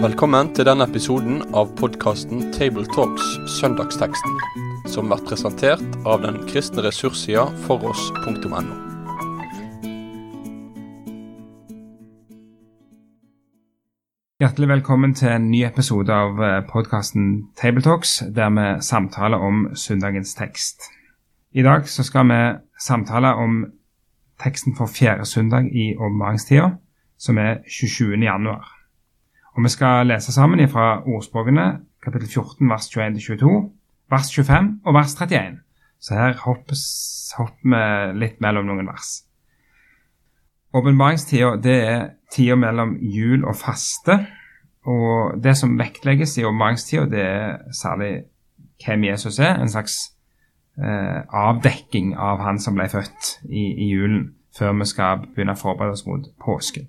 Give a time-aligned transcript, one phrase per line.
[0.00, 3.24] Velkommen til denne episoden av podkasten Tabletalks
[3.58, 4.36] Søndagsteksten,
[4.88, 8.60] som blir presentert av den kristne ressurssida foross.no.
[14.40, 16.40] Hjertelig velkommen til en ny episode av
[16.70, 20.88] podkasten Tabletalks, der vi samtaler om søndagens tekst.
[21.52, 22.40] I dag så skal vi
[22.80, 23.66] samtale om
[24.42, 26.70] teksten for fjerde søndag i åpenbaringstida,
[27.18, 28.16] som er 27.
[28.24, 28.68] januar.
[29.56, 33.70] Og Vi skal lese sammen fra ordspråkene kapittel 14 vers 21-22,
[34.10, 35.58] vers 25 og vers 31.
[36.00, 36.84] Så her hoppes,
[37.36, 39.20] hopper vi litt mellom noen vers.
[40.72, 44.16] Åpenbaringstida er tida mellom jul og faste.
[44.86, 48.12] Og det som vektlegges i åpenbaringstida, det er særlig
[48.84, 49.58] hvem Jesus er.
[49.60, 49.98] En slags
[50.82, 55.60] eh, avdekking av han som ble født i, i julen før vi skal begynne å
[55.60, 56.88] forberede oss mot påsken.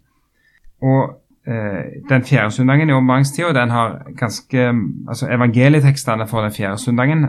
[0.81, 1.13] Og
[1.45, 4.67] eh, Den fjerde søndagen i åpenbaringstida, den har ganske
[5.07, 7.27] altså Evangelietekstene for den fjerde søndagen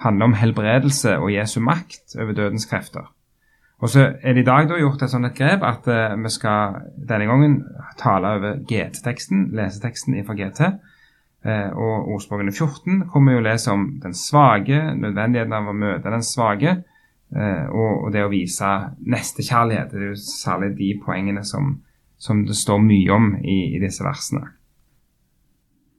[0.00, 3.12] handler om helbredelse og Jesu makt over dødens krefter.
[3.78, 6.80] Og så er det i dag da gjort et sånt grep at eh, vi skal
[7.08, 7.58] denne gangen
[8.00, 10.70] tale over GT-teksten, leseteksten fra GT.
[11.46, 16.10] Eh, og ordspråkene 14 kommer jo å lese om den svake, nødvendigheten av å møte
[16.10, 16.78] den svake
[17.34, 18.68] Eh, og, og, det å vise
[19.02, 19.90] nestekjærlighet.
[19.90, 21.74] Det er jo særlig de poengene som,
[22.22, 24.44] som det står mye om i, i, disse versene.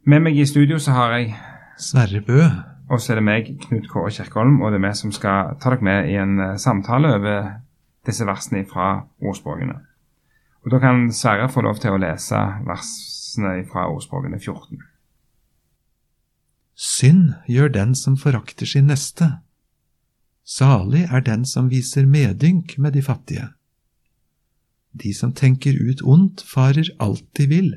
[0.08, 1.36] Med meg i studio så har jeg
[1.84, 2.40] Sverre Bø.
[2.88, 5.74] Og så er det meg, Knut Kåre Kjerkholm, og det er vi som skal ta
[5.74, 7.50] dere med i en uh, samtale over
[8.08, 9.76] disse versene fra ordspråkene.
[10.64, 14.80] Og Da kan Sverre få lov til å lese versene fra ordspråkene 14.
[16.78, 19.32] Synd gjør den som forakter sin neste
[20.48, 23.50] Salig er den som viser medynk med de fattige.
[24.96, 27.74] De som tenker ut ondt, farer alt de vil.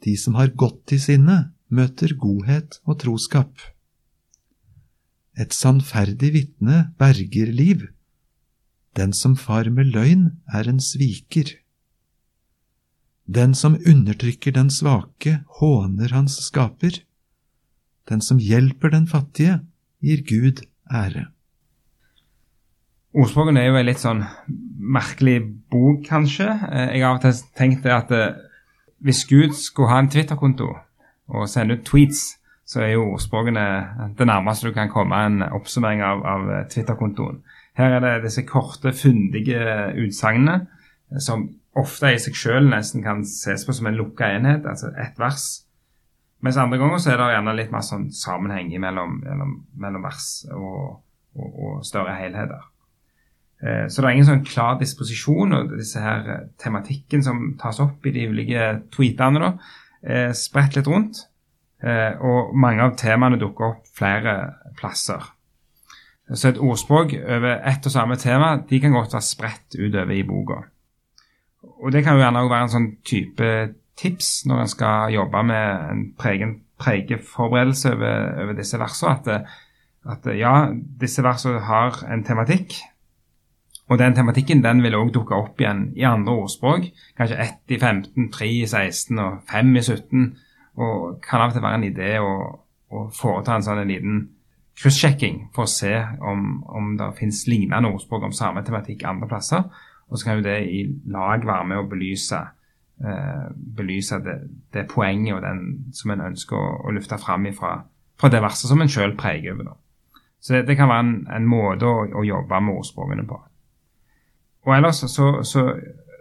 [0.00, 3.52] De som har godt i sinne, møter godhet og troskap.
[5.36, 7.84] Et sannferdig vitne berger liv.
[8.96, 11.52] Den som far med løgn, er en sviker.
[13.28, 17.04] Den som undertrykker den svake, håner hans skaper.
[18.10, 19.60] Den som hjelper den fattige,
[20.02, 21.28] gir Gud ære.
[23.14, 24.24] Ordspråkene er jo en litt sånn
[24.80, 25.40] merkelig
[25.70, 26.46] bok, kanskje.
[26.46, 28.36] Eh, jeg har av og til tenkt at eh,
[29.02, 30.68] hvis Gud skulle ha en Twitter-konto
[31.30, 33.64] og sende ut tweets, så er jo ordspråkene
[34.18, 37.40] det nærmeste du kan komme en oppsummering av, av Twitter-kontoen.
[37.78, 39.62] Her er det disse korte, fundige
[39.98, 40.60] utsagnene
[41.18, 45.18] som ofte i seg selv nesten kan ses på som en lukka enhet, altså ett
[45.18, 45.48] vers.
[46.40, 50.28] Mens andre ganger så er det gjerne litt mer sånn sammenheng mellom, mellom, mellom vers
[50.56, 51.00] og,
[51.36, 52.62] og, og større helheter.
[53.60, 57.80] Eh, så det er ingen sånn klar disposisjon, og disse her eh, tematikken som tas
[57.84, 59.50] opp i de ulike tweetene, da,
[60.00, 61.26] er spredt litt rundt.
[61.84, 64.36] Eh, og mange av temaene dukker opp flere
[64.80, 65.28] plasser.
[66.30, 70.22] Så et ordspråk over ett og samme tema de kan godt være spredt utover i
[70.24, 70.60] boka.
[71.80, 73.48] Og Det kan jo gjerne òg være en sånn type
[74.00, 76.04] tips når en skal jobbe med en
[76.80, 79.16] pregeforberedelse over, over disse versene.
[79.16, 79.50] At,
[80.16, 80.54] at ja,
[81.00, 82.78] disse versene har en tematikk,
[83.90, 86.86] og den tematikken den vil òg dukke opp igjen i andre ordspråk.
[87.18, 90.28] Kanskje 1 i 15, 3 i 16 og 5 i 17.
[90.80, 92.34] Og kan av og til være en idé å,
[92.94, 94.20] å foreta en sånn en liten
[94.80, 95.90] kryssjekking for å se
[96.22, 99.66] om, om det finnes lignende ordspråk om samme tematikk andre plasser.
[100.06, 102.38] Og så kan jo det i lag være med å belyse,
[103.00, 104.36] belyse det,
[104.74, 105.60] det, poenget og den
[105.96, 107.78] som en ønsker å, å lufte fram fra,
[108.20, 109.70] fra det verset som en sjøl preger over.
[109.70, 110.20] Da.
[110.40, 113.40] Så det, det, kan være en, en måte å, å jobbe med ordspråkene på.
[114.66, 115.64] Og ellers så, så,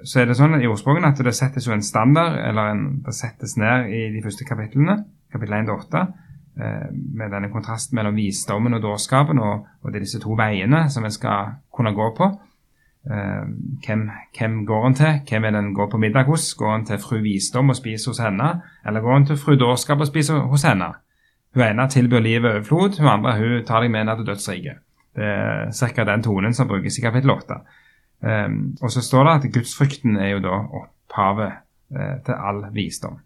[0.03, 3.15] så, er det sånn i ordspråkene at det settes jo en standard, eller en, det
[3.15, 5.01] settes ned i de første kapitlene,
[5.31, 6.03] kapittel 1 til 8,
[6.59, 10.85] eh, med denne kontrasten mellom visdommen og dårskapen, og, og, det er disse to veiene
[10.91, 12.31] som en skal kunne gå på.
[13.07, 13.45] Eh,
[13.85, 15.19] hvem, hvem, går han til?
[15.29, 16.53] Hvem er den går på middag hos?
[16.53, 18.49] Går han til fru Visdom og spiser hos henne,
[18.85, 20.93] eller går han til fru Dårskap og spiser hos henne?
[21.55, 24.83] Hun ene tilbyr livet overflod, hun andre hun tar deg med ned til dødsriket.
[25.15, 26.03] Det er ca.
[26.03, 27.55] den tonen som brukes i kapittel 8.
[28.21, 31.51] Um, og så står det at gudsfrykten er jo da opphavet
[31.95, 33.17] uh, til all visdom.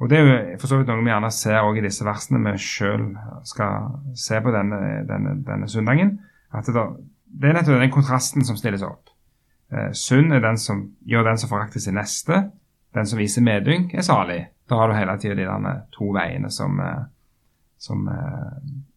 [0.00, 2.40] Og Det er jo for så vidt noe vi gjerne ser også i disse versene
[2.42, 3.04] vi sjøl
[3.46, 6.16] skal se på denne, denne, denne søndagen.
[6.52, 6.86] At det,
[7.32, 9.10] det, er nettopp den kontrasten som stilles opp.
[9.72, 12.44] Eh, Sunn er den som gjør den som forakter sin neste.
[12.92, 14.42] Den som viser medynk, er salig.
[14.68, 17.06] Da har du hele tida de derne to veiene som, uh,
[17.80, 18.04] som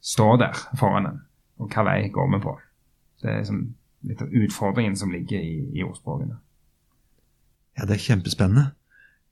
[0.03, 1.21] står der foran en.
[1.63, 2.55] Og hva vei går vi på?
[3.23, 3.61] Det er liksom
[4.05, 6.35] litt av utfordringen som ligger i, i ordspråkene.
[7.79, 8.65] Ja, det er kjempespennende.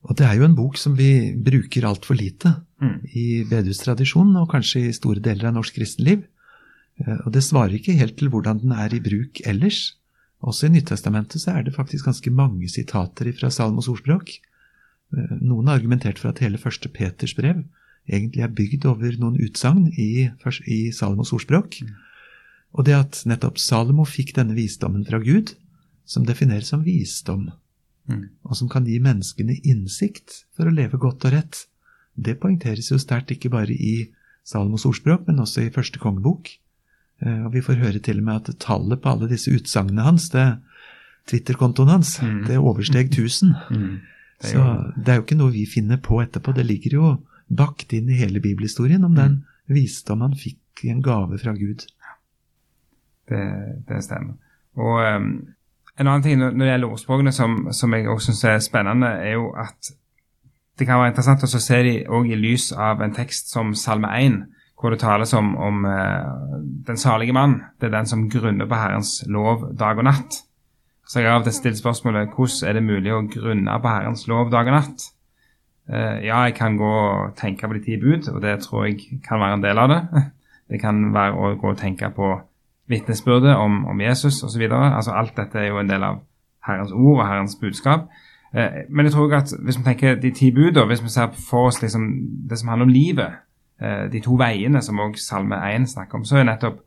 [0.07, 1.11] Og det er jo en bok som vi
[1.43, 2.99] bruker altfor lite Mm.
[3.15, 6.25] i bedehustradisjonen, og kanskje i store deler av norsk kristenliv.
[6.99, 9.95] Eh, Og det svarer ikke helt til hvordan den er i bruk ellers.
[10.43, 14.29] Også i Nyttestamentet så er det faktisk ganske mange sitater fra Salmos ordspråk.
[15.15, 17.63] Eh, Noen har argumentert for at hele første Peters brev
[18.09, 20.29] egentlig er bygd over noen utsagn i,
[20.67, 21.77] i Salomos ordspråk.
[22.73, 25.53] Og det at nettopp Salomo fikk denne visdommen fra Gud,
[26.05, 27.51] som defineres som visdom,
[28.03, 28.25] Mm.
[28.43, 31.67] og som kan gi menneskene innsikt for å leve godt og rett,
[32.19, 34.09] det poengteres jo sterkt ikke bare i
[34.43, 36.49] Salomos ordspråk, men også i første kongebok.
[37.21, 40.29] Eh, Og vi får høre til og med at tallet på alle disse utsagnene hans,
[40.29, 40.57] det
[41.27, 42.45] Twitter-kontoen hans, Mm.
[42.47, 43.53] det oversteg 1000.
[43.71, 43.99] Mm.
[44.41, 46.53] Det Så det er jo ikke noe vi finner på etterpå.
[46.55, 47.17] Det ligger jo
[47.55, 51.85] bakt inn i hele bibelhistorien om den visdom han fikk i en gave fra Gud.
[53.29, 54.33] det, det stemmer.
[54.75, 55.47] Og um,
[55.99, 59.33] en annen ting når det gjelder ordspråkene som, som jeg også syns er spennende, er
[59.37, 59.93] jo at
[60.79, 64.09] det kan være interessant å se dem òg i lys av en tekst som Salme
[64.17, 64.39] 1,
[64.83, 67.61] hvor det tales om, om uh, den salige mann.
[67.79, 70.41] Det er den som grunner på Herrens lov dag og natt.
[71.07, 74.67] Så jeg har stilt spørsmålet hvordan er det mulig å grunne på Herrens lov dag
[74.67, 75.05] og natt?
[75.87, 79.21] Uh, ja, jeg kan gå og tenke på de ti bud, og det tror jeg
[79.23, 80.01] kan være en del av det.
[80.73, 82.27] Det kan være å gå og tenke på
[82.89, 84.63] vitnesbyrdet om, om Jesus osv.
[84.71, 86.21] Altså, alt dette er jo en del av
[86.65, 88.07] Herrens ord og Herrens budskap.
[88.55, 91.35] Eh, men jeg tror at hvis vi tenker de ti bud, og hvis vi ser
[91.49, 92.07] for oss liksom
[92.49, 93.39] det som handler om livet,
[94.11, 96.77] de to veiene som også Salme 1 snakker om, så er nettopp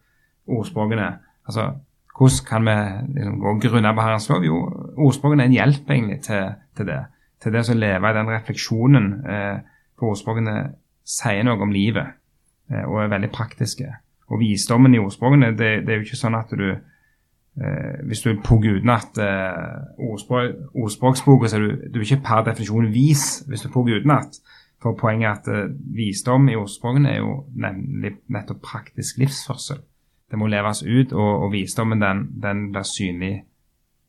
[0.47, 1.11] ordspråkene
[1.45, 1.67] altså
[2.17, 2.77] hvordan kan vi
[3.21, 4.45] liksom gå grunna på Herrens lov?
[4.45, 4.57] Jo,
[4.97, 7.03] ordspråkene er en hjelp egentlig til, til det.
[7.43, 9.09] Til det å leve i den refleksjonen.
[9.29, 9.59] Eh,
[9.99, 10.57] for ordspråkene
[11.07, 12.17] sier noe om livet
[12.73, 13.91] eh, og er veldig praktiske.
[14.33, 18.33] Og visdommen i ordspråkene, det, det er jo ikke sånn at du eh, Hvis du
[18.45, 23.67] pugger utenat eh, ordspråk, ordspråksboka, så er du, du er ikke per definisjon vis hvis
[23.67, 24.41] du pugger utenat.
[24.87, 29.81] For poenget er at eh, visdom i ordspråkene er jo nemlig nettopp praktisk livsførsel.
[30.31, 33.33] Det må leves ut, og, og visdommen den, den blir synlig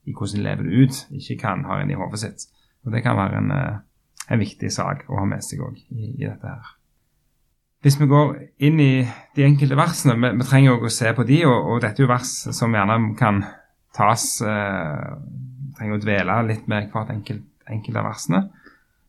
[0.06, 2.46] i hvordan de lever det ut, ikke hva en har inni hodet sitt.
[2.86, 3.80] Og Det kan være en, eh,
[4.30, 6.70] en viktig sak å ha med seg òg i, i dette her.
[7.82, 8.36] Hvis vi går
[8.70, 8.94] inn i
[9.38, 12.06] de enkelte versene, vi, vi trenger også å se på de, og, og dette er
[12.06, 13.42] jo vers som gjerne kan
[13.98, 15.10] tas eh,
[15.78, 18.46] trenger å dvele litt med hvert enkelt, enkelt av versene.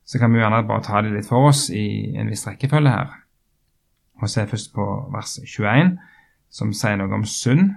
[0.08, 3.10] Så kan vi gjerne bare ta det litt for oss i en viss rekkefølge her.
[4.22, 5.92] Og se først på vers 21,
[6.50, 7.74] som sier noe om synd.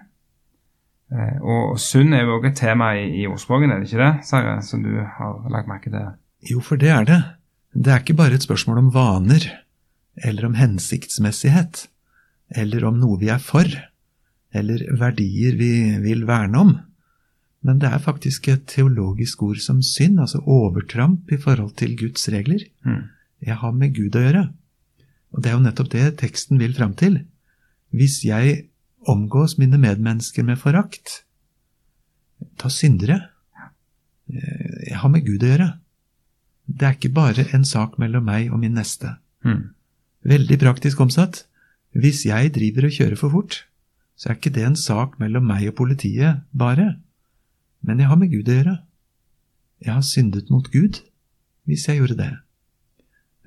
[1.11, 4.13] Eh, og synd er jo også et tema i, i ordspråken, er det ikke det,
[4.29, 6.07] Sverre, som du har lagt merke til?
[6.53, 7.19] Jo, for det er det.
[7.75, 9.45] Det er ikke bare et spørsmål om vaner,
[10.23, 11.85] eller om hensiktsmessighet,
[12.55, 13.67] eller om noe vi er for,
[14.55, 15.73] eller verdier vi
[16.03, 16.73] vil verne om.
[17.61, 22.25] Men det er faktisk et teologisk ord som synd, altså overtramp i forhold til Guds
[22.33, 22.63] regler.
[22.85, 23.03] Mm.
[23.45, 24.45] Jeg har med Gud å gjøre.
[25.31, 27.21] Og det er jo nettopp det teksten vil fram til.
[27.93, 28.65] Hvis jeg
[29.09, 31.21] omgås mine medmennesker med forakt,
[32.57, 34.97] ta syndere jeg.
[34.97, 35.67] Har med Gud å gjøre.
[36.71, 39.17] Det er ikke bare en sak mellom meg og min neste.
[39.43, 39.73] Mm.
[40.27, 41.43] Veldig praktisk omsatt.
[41.91, 43.57] Hvis jeg driver og kjører for fort,
[44.15, 46.93] så er ikke det en sak mellom meg og politiet bare.
[47.81, 48.77] Men jeg har med Gud å gjøre.
[49.81, 51.01] Jeg har syndet mot Gud
[51.69, 52.31] hvis jeg gjorde det.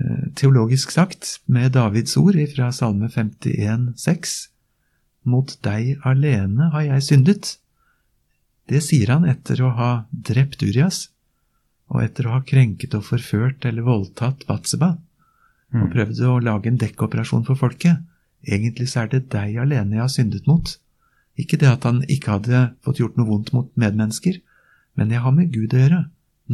[0.03, 4.35] Eh, Teologisk sagt, med Davids ord fra Salme 51, 51,6,
[5.25, 7.55] Mot deg alene har jeg syndet.
[8.69, 11.09] Det sier han etter å ha drept Urias,
[11.89, 14.95] og etter å ha krenket og forført eller voldtatt Batseba,
[15.75, 18.05] og prøvd å lage en dekkoperasjon for folket.
[18.45, 20.77] Egentlig så er det deg alene jeg har syndet mot.
[21.41, 24.39] Ikke det at han ikke hadde fått gjort noe vondt mot medmennesker,
[24.95, 26.03] men jeg har med Gud å gjøre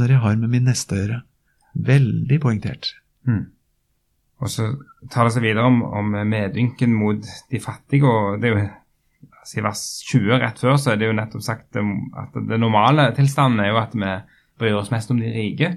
[0.01, 1.23] når jeg har med min neste å gjøre.
[1.87, 2.95] Veldig poengtert.
[3.29, 3.45] Mm.
[4.41, 4.71] Og så
[5.13, 7.21] tar det seg videre om, om medynken mot
[7.51, 8.09] de fattige.
[8.09, 8.67] og det er jo
[9.61, 13.65] I vers 20 rett før så er det jo nettopp sagt at det normale tilstanden
[13.65, 14.13] er jo at vi
[14.61, 15.75] bryr oss mest om de rike.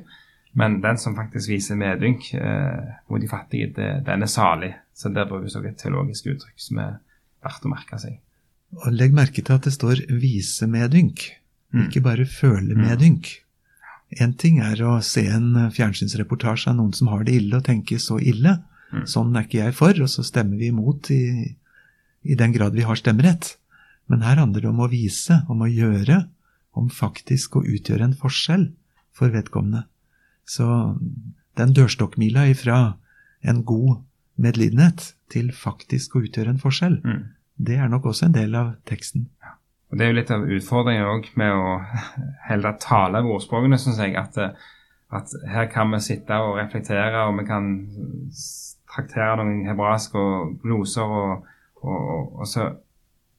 [0.54, 4.74] Men den som faktisk viser medynk eh, mot de fattige, det, den er salig.
[4.94, 7.00] Så der brukes også et teologisk uttrykk som er
[7.44, 8.20] verdt å merke seg.
[8.82, 11.30] Og legg merke til at det står 'vise medynk',
[11.74, 11.88] Mm.
[11.90, 13.40] ikke bare 'føle medynk'.
[14.22, 17.96] En ting er å se en fjernsynsreportasje av noen som har det ille, og tenke
[17.98, 18.64] 'så ille',
[18.94, 19.06] Mm.
[19.08, 21.56] sånn er ikke jeg for, og så stemmer vi imot i,
[22.26, 23.56] i den grad vi har stemmerett.
[24.08, 26.28] Men her handler det om å vise, om å gjøre,
[26.76, 28.72] om faktisk å utgjøre en forskjell
[29.14, 29.86] for vedkommende.
[30.46, 31.00] Så
[31.56, 32.96] den dørstokkmila ifra
[33.44, 34.02] en god
[34.38, 37.24] medlidenhet til faktisk å utgjøre en forskjell, Mm.
[37.58, 39.28] Det er nok også en del av teksten.
[39.92, 41.74] Og Det er jo litt av utfordringen òg med å
[42.50, 44.16] heller tale over ordspråkene, syns jeg.
[44.18, 44.40] At,
[45.14, 47.72] at, her kan vi sitte og reflektere, og vi kan
[48.90, 51.46] traktere noen hebraiske og gloser, og,
[51.86, 52.72] og, og så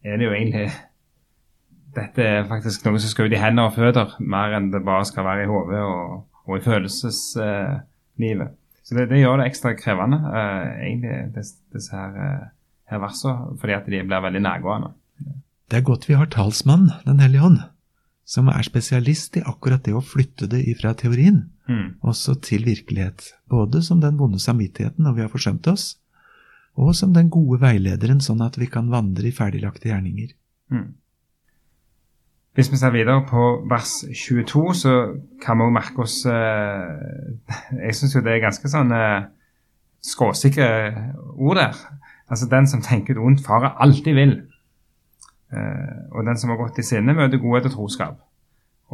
[0.04, 0.68] er det jo egentlig
[1.98, 5.06] dette er faktisk noe som skal ut i hender og føtter, mer enn det bare
[5.08, 8.50] skal være i hodet og, og, i følelseslivet.
[8.50, 12.50] Eh, så det, det, gjør det ekstra krevende, eh, egentlig, disse her, eh,
[12.90, 14.92] her versene, fordi at de blir veldig nærgående.
[15.70, 17.58] Det er godt vi har talsmann, Den hellige ånd,
[18.24, 22.00] som er spesialist i akkurat det å flytte det ifra teorien mm.
[22.00, 23.32] også til virkelighet.
[23.50, 25.96] Både som den vonde samvittigheten når vi har forsømt oss,
[26.74, 30.34] og som den gode veilederen, sånn at vi kan vandre i ferdiglagte gjerninger.
[30.74, 30.92] Mm.
[32.54, 34.92] Hvis vi ser videre på vers 22, så
[35.42, 37.32] kan vi jo merke oss eh,
[37.86, 39.26] Jeg syns jo det er ganske sånn eh,
[40.04, 40.68] skråsikre
[41.34, 41.80] ord der.
[42.30, 44.34] Altså den som tenker vondt, ondt, farer alltid vill.
[45.52, 48.22] Eh, og den som har gått i sinne, møter godhet og troskap.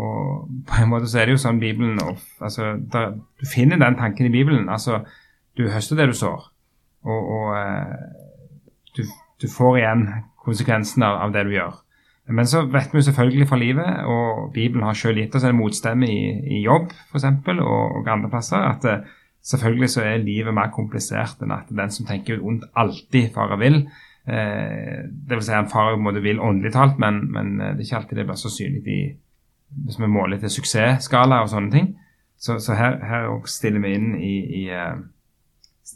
[0.00, 3.98] Og på en måte så er det jo sånn Bibelen altså, der, Du finner den
[3.98, 4.68] tanken i Bibelen.
[4.68, 5.04] altså
[5.58, 6.48] Du høster det du sår.
[7.02, 7.56] Og, og
[8.96, 9.04] du,
[9.42, 10.08] du, får igjen
[10.44, 11.78] konsekvensen av, det du gjør.
[12.30, 15.56] Men så vet vi jo selvfølgelig fra livet, og Bibelen har selv gitt oss en
[15.56, 16.20] motstemme i,
[16.58, 17.24] i jobb f.eks.
[17.24, 19.08] Og, og andre plasser, at uh,
[19.46, 23.80] selvfølgelig så er livet mer komplisert enn at den som tenker ondt, alltid farer vill.
[24.28, 27.70] Uh, det vil si han farer på en måte vill åndelig talt, men, men, uh,
[27.72, 29.00] det er ikke alltid det blir så synlig i,
[29.86, 31.88] hvis vi måler til suksessskala og sånne ting.
[32.40, 34.62] Så, så her, her stiller vi inn i, i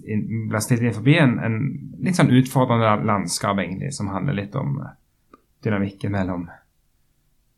[0.02, 1.58] in, blir stilt inn forbi en, en,
[2.04, 4.76] litt sånn utfordrende landskap, egentlig, som handler litt om
[5.64, 6.46] dynamikken mellom,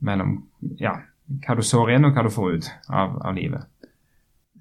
[0.06, 0.36] mellom
[0.78, 0.94] ja,
[1.42, 3.66] hva du sår inn, og hva du får ut av, av livet.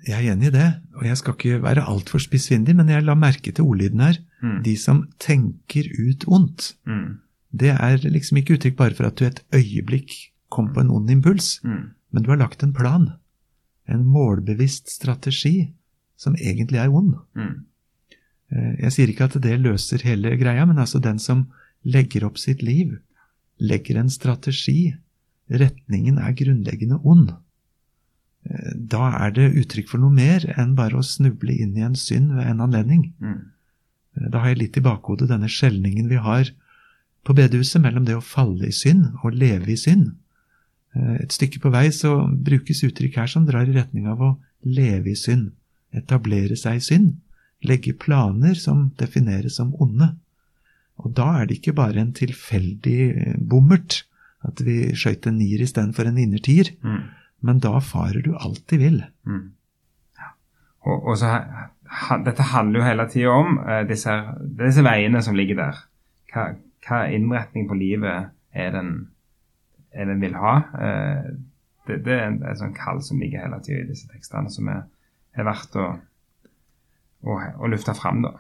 [0.06, 3.16] Jeg er enig i det, og jeg skal ikke være altfor spissfindig, men jeg la
[3.18, 4.20] merke til ordlyden her.
[4.42, 4.60] Mm.
[4.66, 6.74] De som tenker ut ondt.
[6.86, 7.20] Mm.
[7.56, 10.14] Det er liksom ikke uttrykk bare for at du et øyeblikk
[10.54, 11.84] kom på en ond impuls, mm.
[12.12, 13.10] men du har lagt en plan.
[13.90, 15.72] En målbevisst strategi
[16.18, 17.16] som egentlig er ond.
[17.36, 17.66] Mm.
[18.54, 21.48] Eh, jeg sier ikke at det løser hele greia, men altså den som
[21.86, 22.96] legger opp sitt liv
[23.58, 24.96] legger en strategi.
[25.50, 27.32] Retningen er grunnleggende ond.
[28.46, 31.98] Eh, da er det uttrykk for noe mer enn bare å snuble inn i en
[31.98, 33.08] synd ved en anledning.
[33.20, 33.40] Mm.
[34.18, 36.52] Eh, da har jeg litt i bakhodet denne skjelningen vi har
[37.26, 40.14] på bedehuset mellom det å falle i synd og leve i synd.
[40.96, 44.36] Eh, et stykke på vei så brukes uttrykk her som drar i retning av å
[44.66, 45.54] leve i synd,
[45.96, 47.16] etablere seg i synd,
[47.66, 50.12] legge planer som defineres som onde.
[51.02, 54.04] Og da er det ikke bare en tilfeldig bommert,
[54.46, 57.02] at vi skøyt en nier istedenfor en innertier, mm.
[57.46, 59.02] Men da farer du alt de vil.
[59.28, 59.50] Mm.
[60.20, 60.32] Ja.
[60.88, 61.34] Og, og så,
[62.26, 64.14] dette handler jo hele tida om uh, disse,
[64.62, 65.84] disse, veiene som ligger der.
[66.34, 66.48] Hva,
[66.88, 68.96] hva innretning på livet er den,
[69.94, 70.56] er den vil ha?
[70.74, 71.36] Uh,
[71.86, 74.70] det, det, er en, en sånn kall som ligger hele tida i disse tekstene, som
[74.72, 74.86] er,
[75.38, 75.92] er verdt å,
[77.26, 78.24] å, å lufte fram.
[78.26, 78.34] da.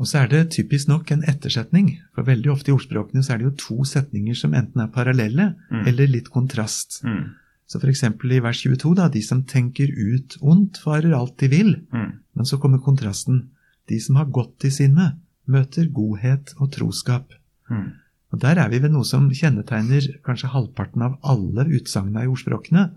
[0.00, 3.40] Og så er det typisk nok en ettersetning, for veldig ofte i ordspråkene så er
[3.40, 5.82] det jo to setninger som enten er parallelle mm.
[5.90, 7.02] eller litt kontrast.
[7.04, 7.34] Mm.
[7.70, 8.02] Så f.eks.
[8.02, 11.76] i vers 22, da, de som tenker ut ondt, farer alt de vil.
[11.94, 12.16] Mm.
[12.34, 13.44] Men så kommer kontrasten.
[13.86, 15.12] De som har godt i sinne,
[15.46, 17.30] møter godhet og troskap.
[17.70, 17.92] Mm.
[18.34, 22.88] Og Der er vi ved noe som kjennetegner kanskje halvparten av alle utsagnene i ordspråkene.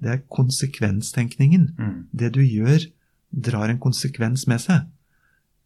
[0.00, 1.64] Det er konsekvenstenkningen.
[1.78, 1.96] Mm.
[2.12, 2.84] Det du gjør,
[3.32, 4.84] drar en konsekvens med seg.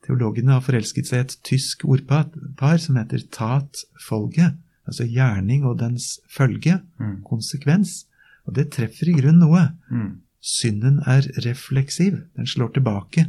[0.07, 4.49] Teologene har forelsket seg i et tysk ordpar som heter tat folge,
[4.87, 7.21] altså gjerning og dens følge, mm.
[7.27, 8.05] konsekvens.
[8.49, 9.69] Og det treffer i grunn noe.
[9.93, 10.21] Mm.
[10.43, 13.29] Synden er refleksiv, den slår tilbake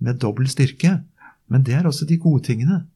[0.00, 1.00] med dobbel styrke.
[1.52, 2.86] Men det er også de gode tingene.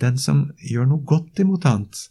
[0.00, 2.08] Den som gjør noe godt imot annet,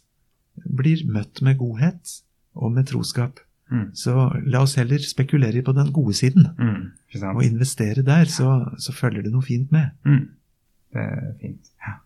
[0.64, 2.20] blir møtt med godhet
[2.54, 3.42] og med troskap.
[3.72, 3.90] Mm.
[3.96, 4.14] Så
[4.46, 6.46] la oss heller spekulere på den gode siden.
[6.58, 9.90] Mm, og investere der, så, så, følger det noe fint med.
[10.04, 10.28] Mm.
[10.94, 11.72] Det er fint.
[11.82, 11.98] Ja.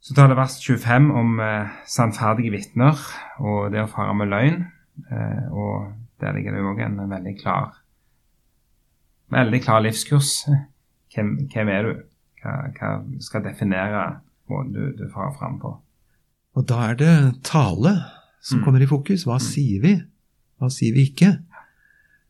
[0.00, 2.98] Så tar det vers 25 om eh, sannferdige vitner
[3.38, 4.62] og det å fare med løgn.
[5.10, 7.76] Eh, og der ligger det òg en veldig klar
[9.32, 10.46] veldig klar livskurs.
[11.12, 11.90] Hvem, hvem er du?
[12.42, 12.92] Hva, hva,
[13.24, 14.04] skal definere
[14.48, 15.74] måten du, du farer fram på?
[16.56, 17.12] Og da er det
[17.46, 17.92] tale
[18.40, 18.64] som mm.
[18.64, 19.26] kommer i fokus.
[19.28, 19.44] Hva mm.
[19.44, 19.94] sier vi?
[20.58, 21.34] Hva sier vi ikke?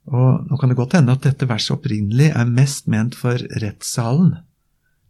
[0.09, 4.39] Og nå kan det godt hende at dette verset opprinnelig er mest ment for rettssalen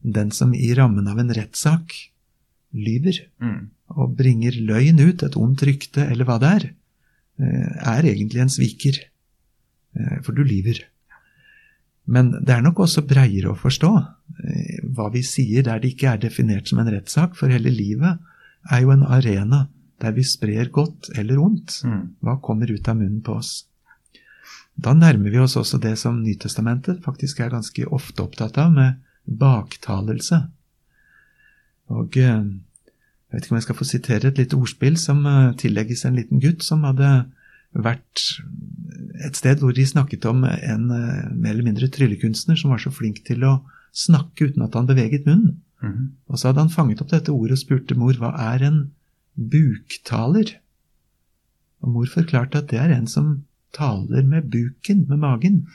[0.02, 1.94] den som i rammen av en rettssak
[2.76, 3.60] lyver mm.
[3.96, 6.66] og bringer løgn ut, et ondt rykte eller hva det er,
[7.38, 8.98] er egentlig en sviker.
[9.98, 10.80] Eh, for du lyver.
[12.08, 16.12] Men det er nok også breiere å forstå eh, hva vi sier der det ikke
[16.14, 18.20] er definert som en rettssak, for hele livet
[18.72, 19.66] er jo en arena
[20.02, 21.80] der vi sprer godt eller ondt.
[21.84, 22.04] Mm.
[22.24, 23.66] Hva kommer ut av munnen på oss?
[24.78, 29.00] Da nærmer vi oss også det som Nytestamentet faktisk er ganske ofte opptatt av, med
[29.26, 30.44] baktalelse.
[31.90, 32.44] Og eh,
[33.28, 36.16] jeg vet ikke om jeg skal få sitere et lite ordspill som eh, tillegges en
[36.16, 37.10] liten gutt som hadde
[37.76, 38.22] vært
[39.26, 42.92] et sted hvor de snakket om en eh, mer eller mindre tryllekunstner som var så
[42.94, 43.58] flink til å
[43.92, 45.58] snakke uten at han beveget munnen.
[45.84, 46.06] Mhm.
[46.32, 48.78] Og så hadde han fanget opp dette ordet og spurte mor hva er en
[49.36, 50.54] buktaler?
[51.84, 53.44] Og mor forklarte at det er en som
[53.76, 55.66] taler med buken, med magen.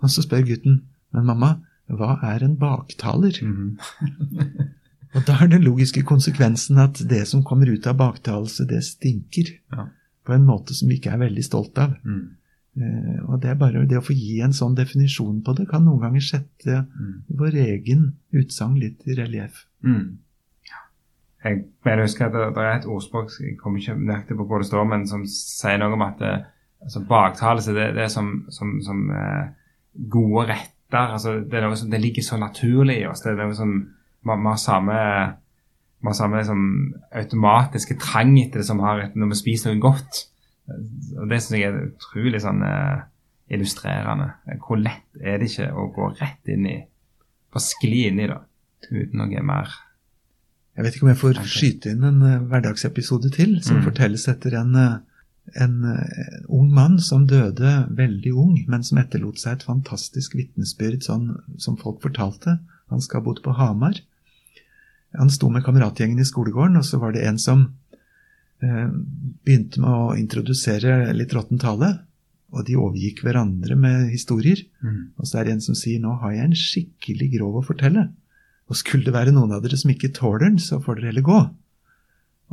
[0.00, 0.80] Og så spør gutten,
[1.12, 1.58] men mamma,
[1.92, 3.36] hva er en baktaler?
[3.44, 4.72] Mhm.
[5.14, 9.52] Og da er den logiske konsekvensen at det som kommer ut av baktalelse, det stinker.
[9.72, 9.86] Ja.
[10.24, 11.94] På en måte som vi ikke er veldig stolt av.
[12.02, 12.24] Mm.
[12.80, 15.84] Eh, og det er bare det å få gi en sånn definisjon på det, kan
[15.86, 17.22] noen ganger sette Mm.
[17.38, 19.66] vår egen utsagn litt i relieff.
[19.84, 20.18] Mm.
[21.44, 24.62] Jeg mener husker at det, det er et ordspråk jeg kommer ikke nøyaktig på hvor
[24.62, 26.32] det står, men som sier noe om at det,
[26.82, 29.50] altså baktalelse det, det er som, som, som eh,
[30.08, 31.12] gode retter.
[31.18, 33.20] altså Det er noe som det ligger så naturlig i oss.
[33.20, 33.76] Det er noe som
[34.24, 35.00] vi har samme
[36.04, 36.64] vi har samme liksom,
[37.16, 40.26] automatiske trang etter det som har et, når vi spiser noe godt.
[40.68, 43.06] Og Det syns jeg er utrolig sånn eh,
[43.56, 44.34] illustrerende.
[44.66, 46.82] Hvor lett er det ikke å gå rett inn i
[47.54, 48.36] Bare skli inn i det
[48.90, 49.70] uten noe mer.
[50.74, 53.84] Jeg vet ikke om jeg får skyte inn en uh, hverdagsepisode til, som Mm.
[53.86, 54.96] fortelles etter en, eh,
[55.62, 61.06] en eh, ung mann som døde veldig ung, men som etterlot seg et fantastisk vitnesbyrd,
[61.06, 61.28] sånn
[61.58, 62.58] som folk fortalte.
[62.90, 64.02] Han skal ha bodd på Hamar.
[65.18, 67.64] Han sto med kameratgjengen i skolegården, og så var det en som
[68.62, 68.90] eh,
[69.46, 71.92] begynte med å introdusere litt råtten tale,
[72.54, 74.60] og de overgikk hverandre med historier.
[74.82, 75.14] Mm.
[75.18, 78.08] Og så er det en som sier nå har jeg en skikkelig grov å fortelle.
[78.70, 81.26] Og skulle det være noen av dere som ikke tåler den, så får dere heller
[81.26, 81.40] gå.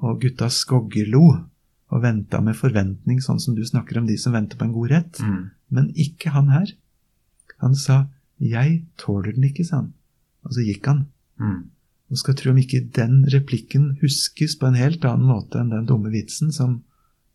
[0.01, 1.25] Og gutta skoggerlo
[1.91, 4.93] og venta med forventning, sånn som du snakker om de som venter på en god
[4.93, 5.21] rett.
[5.21, 5.43] Mm.
[5.75, 6.71] Men ikke han her.
[7.61, 8.07] Han sa
[8.39, 9.93] 'jeg tåler den ikke', sa han.
[10.43, 11.05] Og så gikk han.
[11.39, 11.69] Mm.
[12.11, 15.85] Og skal tro om ikke den replikken huskes på en helt annen måte enn den
[15.87, 16.81] dumme vitsen som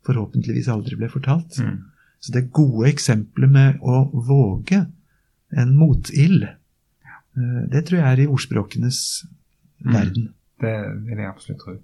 [0.07, 1.57] forhåpentligvis aldri ble fortalt.
[1.59, 1.79] Mm.
[2.21, 4.85] Så det gode eksempelet med å våge
[5.57, 9.01] en motild, eh, det tror jeg er i ordspråkenes
[9.85, 9.93] Mm.
[9.93, 10.29] verden.
[10.61, 11.75] Det vil jeg absolutt tro.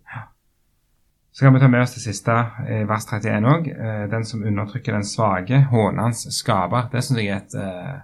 [1.33, 2.33] Så kan vi ta med oss det siste
[2.69, 3.69] i vers 31 òg.
[4.11, 6.91] Den som undertrykker den svake, håner hans skaper.
[6.93, 8.01] Det syns jeg er et eh,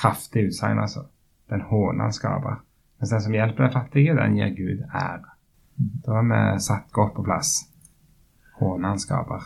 [0.00, 1.06] kraftig utsagn, altså.
[1.50, 2.60] Den håner hans skaper.
[3.06, 5.28] Mens den som hjelper den fattige, den gir Gud ære.
[6.02, 7.52] Da har vi satt godt på plass.
[8.58, 9.44] Håner hans skaper.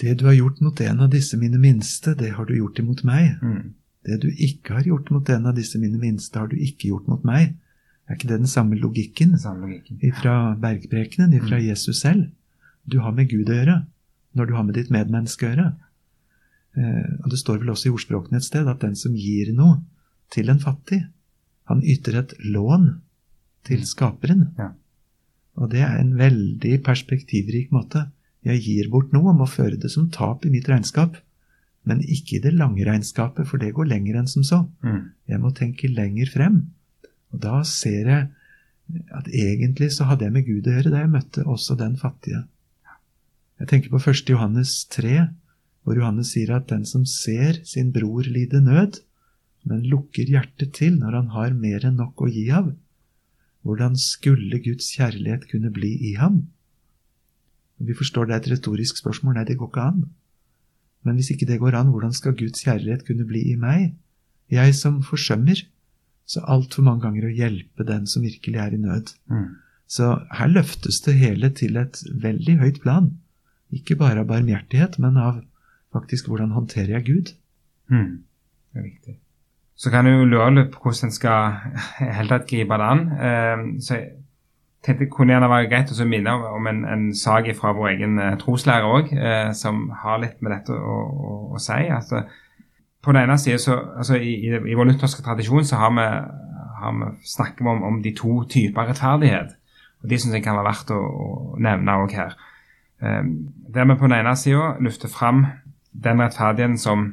[0.00, 3.02] Det du har gjort mot en av disse mine minste, det har du gjort imot
[3.04, 3.34] meg.
[3.42, 3.74] Mm.
[4.08, 7.10] Det du ikke har gjort mot en av disse mine minste, har du ikke gjort
[7.12, 7.52] mot meg.
[8.08, 10.00] Er ikke det den samme logikken Den samme logikken.
[10.16, 11.68] fra bergprekenen, fra Mm.
[11.68, 12.30] Jesus selv?
[12.90, 13.84] Du har med Gud å gjøre
[14.34, 15.74] når du har med ditt medmenneske å gjøre.
[16.76, 19.82] Eh, og Det står vel også i ordspråkene et sted at den som gir noe
[20.30, 21.04] til en fattig,
[21.72, 22.88] han yter et lån
[23.66, 23.88] til Mm.
[23.88, 24.46] skaperen.
[24.58, 24.72] Ja.
[25.56, 28.10] Og det er en veldig perspektivrik måte.
[28.44, 31.16] Jeg gir bort noe må føre det som tap i mitt regnskap,
[31.84, 34.68] men ikke i det lange regnskapet, for det går lenger enn som så.
[34.82, 35.10] Mm.
[35.28, 36.70] Jeg må tenke lenger frem.
[37.32, 38.30] Og da ser jeg
[39.14, 42.44] at egentlig så hadde jeg med Gud å gjøre da jeg møtte også den fattige.
[43.60, 44.28] Jeg tenker på 1.
[44.28, 45.28] Johannes 3,
[45.84, 49.00] hvor Johannes sier at den som ser sin bror lide nød,
[49.68, 52.72] men lukker hjertet til når han har mer enn nok å gi av,
[53.62, 56.42] hvordan skulle Guds kjærlighet kunne bli i ham?
[57.82, 59.36] Vi forstår det er et retorisk spørsmål.
[59.38, 60.02] Nei, det går ikke an.
[61.06, 63.92] Men hvis ikke det går an, hvordan skal Guds kjærlighet kunne bli i meg?
[64.52, 65.62] Jeg som forsømmer
[66.28, 69.14] så altfor mange ganger å hjelpe den som virkelig er i nød.
[69.30, 69.48] Mm.
[69.90, 73.10] Så her løftes det hele til et veldig høyt plan.
[73.74, 75.42] Ikke bare av barmhjertighet, men av
[75.92, 77.34] faktisk hvordan håndterer jeg Gud.
[77.92, 78.22] Mm.
[78.72, 79.16] Det er viktig.
[79.76, 81.54] Så kan du jo lure på hvordan en skal
[81.98, 83.06] helt tatt gripe det an.
[83.12, 84.10] Eh, så jeg
[84.84, 88.18] tenkte kunne gjerne være greit å minne om, om en, en sak fra vår egen
[88.18, 91.80] eh, troslærer òg, eh, som har litt med dette å, å, å si.
[91.86, 92.24] Altså,
[93.02, 96.06] på den ene siden så, altså i, i, I vår lutherske tradisjon så har vi,
[96.82, 99.56] har vi snakker vi om, om de to typer rettferdighet.
[100.02, 101.28] Og De syns jeg kan være verdt å, å
[101.62, 102.36] nevne òg her.
[103.02, 103.24] Eh,
[103.74, 105.46] der vi på den ene sida løfter fram
[105.92, 107.12] den rettferdigheten som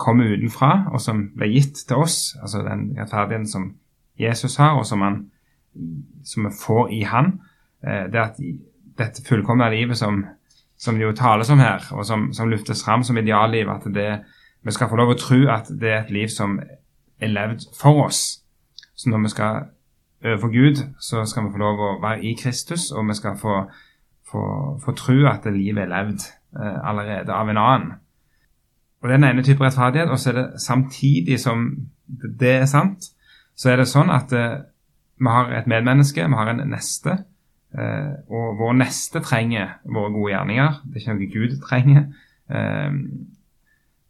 [0.00, 3.70] kommer utenfra, og som ble gitt til oss, altså den rettferdigheten som
[4.20, 5.22] Jesus har, og som, han,
[6.24, 7.32] som vi får i Han,
[7.84, 8.40] eh, det at
[9.00, 10.24] dette fullkomne livet som,
[10.78, 14.10] som det jo tales om her, og som, som luftes fram som idealliv, at det,
[14.62, 16.58] vi skal få lov å tro at det er et liv som
[17.20, 18.40] er levd for oss.
[18.96, 19.62] Så når vi skal
[20.24, 23.62] overfor Gud, så skal vi få lov å være i Kristus, og vi skal få,
[24.30, 26.26] få tro at livet er levd
[26.60, 27.94] eh, allerede av en annen.
[29.00, 30.10] Og Det er den ene type rettferdighet.
[30.10, 31.70] Og så er det samtidig som
[32.40, 33.12] det er sant,
[33.56, 34.62] så er det sånn at eh,
[35.20, 37.18] vi har et medmenneske, vi har en neste.
[37.76, 40.80] Eh, og vår neste trenger våre gode gjerninger.
[40.84, 42.08] Det er ikke noe Gud trenger.
[42.50, 42.98] Eh,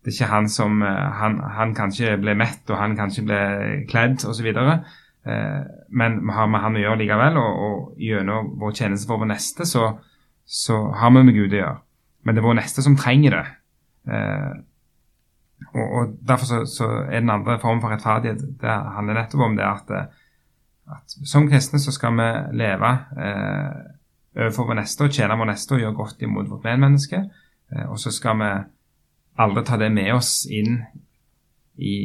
[0.01, 3.13] det er ikke han som eh, han, han kan ikke bli mett, og han kan
[3.13, 3.43] ikke bli
[3.91, 4.49] kledd osv.
[4.55, 9.23] Eh, men vi har med han å gjøre likevel, og, og gjennom vår tjeneste for
[9.23, 9.93] vår neste så,
[10.47, 11.79] så har vi med Gud å gjøre.
[12.25, 13.47] Men det er vår neste som trenger det.
[15.75, 19.47] Eh, og, og Derfor så, så, er den andre formen for rettferdighet det handler nettopp
[19.47, 19.91] om det at,
[20.91, 22.29] at som kristne så skal vi
[22.63, 22.93] leve
[23.27, 27.25] eh, vår neste og tjene vår neste og gjøre godt imot vårt medmenneske.
[27.73, 28.51] Eh, og så skal vi
[29.41, 30.81] aldri ta det med oss inn
[31.81, 31.97] i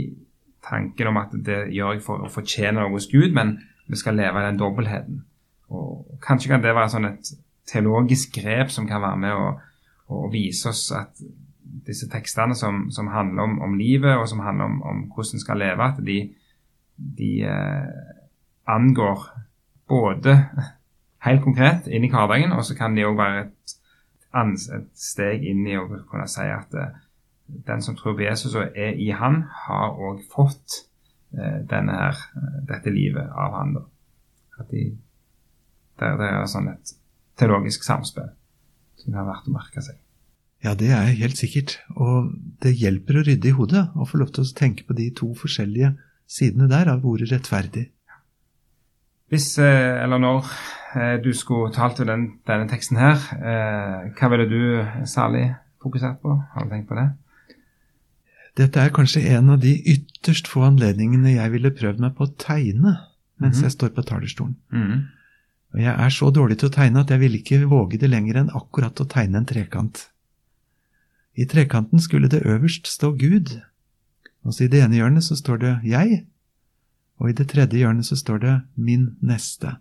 [0.65, 4.17] tanken om at det gjør jeg for å fortjene noe hos Gud, men vi skal
[4.17, 5.23] leve i den dobbeltheten.
[5.69, 7.33] Og Kanskje kan det være sånn et
[7.69, 9.49] teologisk grep som kan være med å,
[10.13, 11.21] å vise oss at
[11.87, 15.43] disse tekstene som, som handler om, om, livet, og som handler om, om hvordan en
[15.43, 16.19] skal leve, at de,
[16.95, 18.11] de eh,
[18.67, 19.27] angår
[19.87, 20.37] både
[21.25, 23.75] helt konkret inn i hverdagen, og så kan de òg være et,
[24.41, 27.01] et, steg inn i å kunne si at eh,
[27.67, 30.81] den som tror på Jesus og er i han, har òg fått
[31.37, 33.75] eh, her, eh, dette livet av han.
[33.77, 33.85] Da.
[34.61, 34.87] At de,
[35.99, 36.95] det, det er sånn et
[37.39, 38.31] teologisk samspill
[38.95, 39.99] som det har vært å merke seg.
[40.65, 41.77] Ja, det er helt sikkert.
[41.93, 42.31] Og
[42.63, 45.29] det hjelper å rydde i hodet og få lov til å tenke på de to
[45.37, 45.93] forskjellige
[46.25, 47.91] sidene der av ordet rettferdig.
[49.29, 50.49] Hvis, eh, eller når,
[51.21, 53.19] du skulle talt til den, denne teksten her,
[54.15, 54.61] hva ville du
[55.11, 55.49] særlig
[55.83, 56.37] fokusert på?
[56.53, 57.09] Har du tenkt på det?
[58.55, 62.33] Dette er kanskje en av de ytterst få anledningene jeg ville prøvd meg på å
[62.39, 62.95] tegne
[63.43, 63.65] mens mm.
[63.65, 64.55] jeg står på talerstolen.
[64.71, 65.01] Mm.
[65.75, 68.39] Og jeg er så dårlig til å tegne at jeg ville ikke våge det lenger
[68.39, 70.05] enn akkurat å tegne en trekant.
[71.35, 73.57] I trekanten skulle det øverst stå Gud,
[74.43, 76.23] og så i det ene hjørnet så står det jeg,
[77.19, 79.75] og i det tredje hjørnet så står det min neste.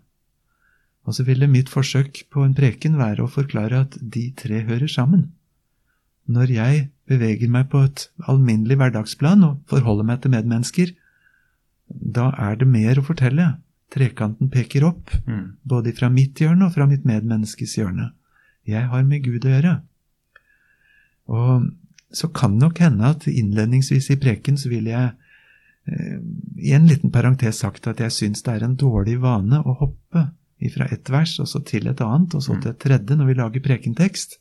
[1.05, 4.89] Og så ville mitt forsøk på en preken være å forklare at de tre hører
[4.89, 5.29] sammen.
[6.25, 10.93] Når jeg beveger meg på et alminnelig hverdagsplan og forholder meg til medmennesker,
[11.89, 13.51] da er det mer å fortelle.
[13.93, 15.61] Trekanten peker opp, mm.
[15.63, 18.09] både fra mitt hjørne og fra mitt medmenneskes hjørne.
[18.65, 19.75] Jeg har med Gud å gjøre.
[21.31, 21.69] Og
[22.15, 25.11] så kan det nok hende at innledningsvis i preken så vil jeg
[25.89, 26.17] eh,
[26.61, 30.29] i en liten parentes sagt at jeg syns det er en dårlig vane å hoppe
[30.73, 33.37] fra ett vers og så til et annet, og så til et tredje når vi
[33.37, 34.39] lager prekentekst.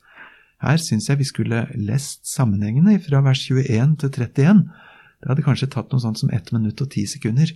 [0.63, 4.63] Her syns jeg vi skulle lest sammenhengene fra vers 21 til 31.
[5.21, 7.51] Det hadde kanskje tatt noe sånt som ett minutt og ti sekunder.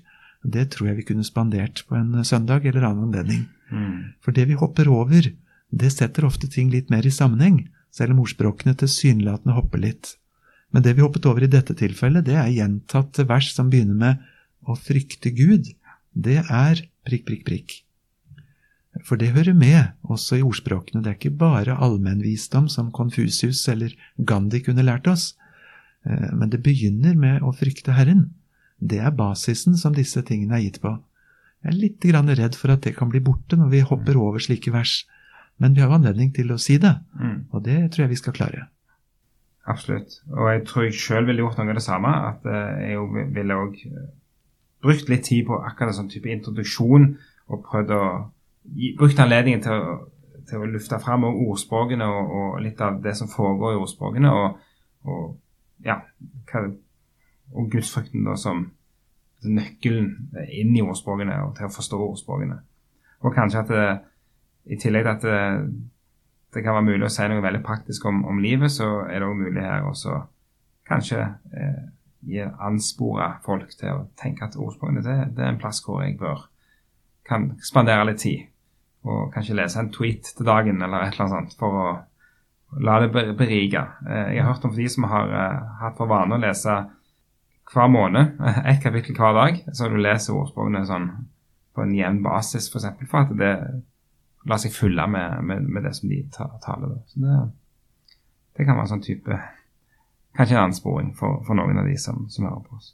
[0.45, 3.47] Det tror jeg vi kunne spandert på en søndag eller annen anledning.
[3.71, 4.19] Mm.
[4.25, 5.31] For det vi hopper over,
[5.71, 10.15] det setter ofte ting litt mer i sammenheng, selv om ordspråkene tilsynelatende hopper litt.
[10.75, 14.25] Men det vi hoppet over i dette tilfellet, det er gjentatte vers som begynner med
[14.69, 15.71] å frykte Gud.
[16.13, 17.77] Det er prikk, prikk, prikk.
[19.07, 21.03] For det hører med også i ordspråkene.
[21.05, 25.35] Det er ikke bare allmennvisdom som Konfusius eller Gandhi kunne lært oss,
[26.05, 28.33] eh, men det begynner med å frykte Herren.
[28.79, 30.97] Det er basisen som disse tingene er gitt på.
[31.65, 32.05] Jeg er litt
[32.39, 34.23] redd for at det kan bli borte når vi hopper mm.
[34.23, 35.05] over slike vers,
[35.59, 37.39] men vi har anledning til å si det, mm.
[37.53, 38.67] og det tror jeg vi skal klare.
[39.69, 40.21] Absolutt.
[40.33, 42.13] Og jeg tror jeg sjøl ville gjort noe av det samme.
[42.31, 44.07] At eh, jeg ville òg eh,
[44.85, 47.11] brukt litt tid på akkurat en sånn type introduksjon
[47.49, 48.05] og prøvd å
[49.01, 49.99] brukt anledningen til å,
[50.49, 54.33] til å lufte fram ordspråkene og, og, litt av det som foregår i ordspråkene.
[54.33, 56.01] Og, og ja,
[56.49, 56.65] hva,
[57.53, 58.67] og gudsfrykten da som
[59.45, 60.09] nøkkelen
[60.49, 62.59] inn i ordspråkene og til å forstå ordspråkene.
[63.25, 63.89] Og kanskje at det,
[64.69, 65.71] i tillegg til at det,
[66.55, 69.29] det, kan være mulig å si noe veldig praktisk om, om livet, så er det
[69.29, 70.21] òg mulig her også
[70.89, 71.25] kanskje
[71.57, 76.19] eh, anspore folk til å tenke at ordspråkene det, det, er en plass hvor jeg
[76.21, 76.47] bør
[77.29, 78.47] kan spandere litt tid
[79.09, 81.89] og kanskje lese en tweet til dagen eller et eller annet sånt for å
[82.85, 83.81] la det berike.
[84.09, 86.75] Eh, jeg har hørt om de som har eh, hatt for vane å lese
[87.73, 88.37] hver måned,
[88.71, 91.09] ett kapittel hver dag, så du leser ordspråkene sånn
[91.77, 92.91] på en jevn basis, f.eks.
[92.99, 93.55] For, for at det
[94.49, 96.99] lar seg fylle med, med, med, det som de taler.
[97.07, 97.39] Så det,
[98.57, 99.41] det kan være en sånn type
[100.39, 102.93] Kanskje en ansporing for, for noen av de som, som hører på oss.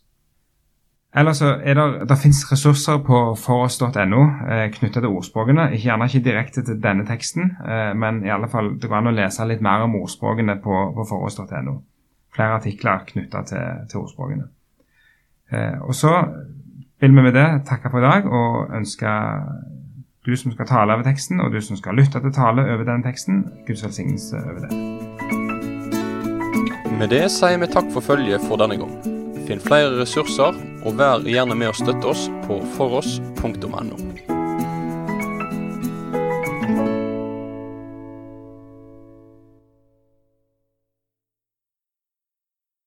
[1.15, 5.67] Ellers så er der, der finnes ressurser på foross.no eh, knyttet til ordspråkene.
[5.75, 9.13] Ikke, gjerne ikke direkte til denne teksten, eh, men i alle fall det går an
[9.13, 11.77] å lese litt mer om ordspråkene på, på foross.no.
[12.35, 14.49] Flere artikler knyttet til, til ordspråkene.
[15.53, 16.17] Eh, og så
[17.05, 19.15] vil vi med det takke for i dag og ønske
[20.27, 23.03] Du som skal tale over teksten, og du som skal lytte til tale over den
[23.05, 23.43] teksten.
[23.67, 24.71] Guds velsignelse over det.
[26.99, 28.95] Med det sier vi takk for følget for denne gang.
[29.45, 34.34] Finn flere ressurser, og vær gjerne med å støtte oss på foross.no.